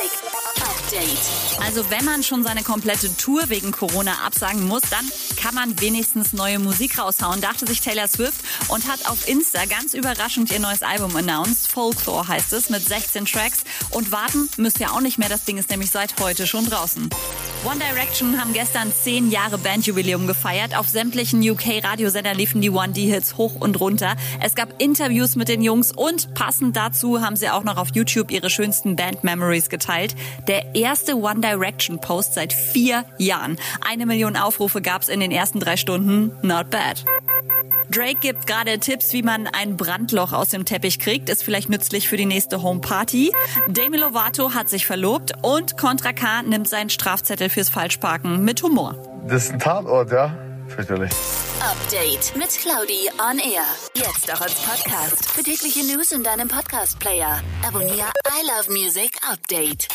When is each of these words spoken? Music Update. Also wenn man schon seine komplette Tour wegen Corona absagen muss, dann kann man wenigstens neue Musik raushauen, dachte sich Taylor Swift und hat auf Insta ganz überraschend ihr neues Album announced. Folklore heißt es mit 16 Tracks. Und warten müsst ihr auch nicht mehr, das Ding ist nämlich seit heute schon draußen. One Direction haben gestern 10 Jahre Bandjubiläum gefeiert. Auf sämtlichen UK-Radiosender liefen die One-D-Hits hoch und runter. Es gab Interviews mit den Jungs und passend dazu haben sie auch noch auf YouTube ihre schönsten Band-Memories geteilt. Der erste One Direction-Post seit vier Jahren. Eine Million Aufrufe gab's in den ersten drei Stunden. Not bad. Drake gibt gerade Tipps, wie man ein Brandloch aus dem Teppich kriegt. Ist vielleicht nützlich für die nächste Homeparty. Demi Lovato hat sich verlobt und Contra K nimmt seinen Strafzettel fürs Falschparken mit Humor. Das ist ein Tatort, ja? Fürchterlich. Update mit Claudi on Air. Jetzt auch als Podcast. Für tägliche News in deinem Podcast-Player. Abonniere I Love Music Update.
Music 0.00 0.59
Update. 0.90 1.64
Also 1.64 1.88
wenn 1.90 2.04
man 2.04 2.22
schon 2.22 2.42
seine 2.42 2.62
komplette 2.62 3.16
Tour 3.16 3.48
wegen 3.48 3.70
Corona 3.70 4.24
absagen 4.26 4.66
muss, 4.66 4.82
dann 4.90 5.08
kann 5.40 5.54
man 5.54 5.80
wenigstens 5.80 6.32
neue 6.32 6.58
Musik 6.58 6.98
raushauen, 6.98 7.40
dachte 7.40 7.66
sich 7.66 7.80
Taylor 7.80 8.08
Swift 8.08 8.40
und 8.68 8.88
hat 8.88 9.08
auf 9.08 9.28
Insta 9.28 9.66
ganz 9.66 9.94
überraschend 9.94 10.50
ihr 10.50 10.58
neues 10.58 10.82
Album 10.82 11.14
announced. 11.14 11.68
Folklore 11.68 12.26
heißt 12.26 12.52
es 12.54 12.70
mit 12.70 12.82
16 12.82 13.26
Tracks. 13.26 13.62
Und 13.90 14.10
warten 14.10 14.48
müsst 14.56 14.80
ihr 14.80 14.92
auch 14.92 15.00
nicht 15.00 15.18
mehr, 15.18 15.28
das 15.28 15.44
Ding 15.44 15.58
ist 15.58 15.70
nämlich 15.70 15.90
seit 15.90 16.18
heute 16.18 16.46
schon 16.46 16.66
draußen. 16.66 17.08
One 17.62 17.78
Direction 17.78 18.40
haben 18.40 18.54
gestern 18.54 18.90
10 18.90 19.30
Jahre 19.30 19.58
Bandjubiläum 19.58 20.26
gefeiert. 20.26 20.74
Auf 20.74 20.88
sämtlichen 20.88 21.42
UK-Radiosender 21.48 22.32
liefen 22.32 22.62
die 22.62 22.70
One-D-Hits 22.70 23.36
hoch 23.36 23.54
und 23.54 23.78
runter. 23.78 24.16
Es 24.40 24.54
gab 24.54 24.80
Interviews 24.80 25.36
mit 25.36 25.48
den 25.48 25.60
Jungs 25.60 25.92
und 25.92 26.32
passend 26.32 26.74
dazu 26.74 27.20
haben 27.20 27.36
sie 27.36 27.50
auch 27.50 27.62
noch 27.62 27.76
auf 27.76 27.88
YouTube 27.92 28.30
ihre 28.30 28.48
schönsten 28.48 28.96
Band-Memories 28.96 29.68
geteilt. 29.68 30.14
Der 30.48 30.74
erste 30.80 31.16
One 31.16 31.40
Direction-Post 31.40 32.34
seit 32.34 32.52
vier 32.52 33.04
Jahren. 33.18 33.58
Eine 33.86 34.06
Million 34.06 34.36
Aufrufe 34.36 34.82
gab's 34.82 35.08
in 35.08 35.20
den 35.20 35.30
ersten 35.30 35.60
drei 35.60 35.76
Stunden. 35.76 36.32
Not 36.42 36.70
bad. 36.70 37.04
Drake 37.90 38.20
gibt 38.20 38.46
gerade 38.46 38.78
Tipps, 38.78 39.12
wie 39.12 39.22
man 39.22 39.48
ein 39.48 39.76
Brandloch 39.76 40.32
aus 40.32 40.50
dem 40.50 40.64
Teppich 40.64 41.00
kriegt. 41.00 41.28
Ist 41.28 41.42
vielleicht 41.42 41.68
nützlich 41.68 42.08
für 42.08 42.16
die 42.16 42.26
nächste 42.26 42.62
Homeparty. 42.62 43.32
Demi 43.66 43.96
Lovato 43.96 44.54
hat 44.54 44.68
sich 44.68 44.86
verlobt 44.86 45.32
und 45.42 45.76
Contra 45.76 46.12
K 46.12 46.42
nimmt 46.42 46.68
seinen 46.68 46.90
Strafzettel 46.90 47.48
fürs 47.48 47.68
Falschparken 47.68 48.44
mit 48.44 48.62
Humor. 48.62 48.94
Das 49.26 49.46
ist 49.46 49.52
ein 49.52 49.58
Tatort, 49.58 50.12
ja? 50.12 50.36
Fürchterlich. 50.68 51.10
Update 51.60 52.36
mit 52.36 52.48
Claudi 52.50 53.10
on 53.18 53.38
Air. 53.38 53.64
Jetzt 53.94 54.32
auch 54.32 54.40
als 54.40 54.54
Podcast. 54.54 55.28
Für 55.28 55.42
tägliche 55.42 55.84
News 55.84 56.12
in 56.12 56.22
deinem 56.22 56.48
Podcast-Player. 56.48 57.42
Abonniere 57.66 58.12
I 58.28 58.46
Love 58.46 58.70
Music 58.72 59.10
Update. 59.28 59.88